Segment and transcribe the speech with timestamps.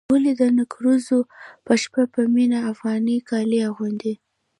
[0.13, 1.19] ولې نه د نکريزو
[1.65, 4.13] په شپه به مينه افغاني کالي اغوندي.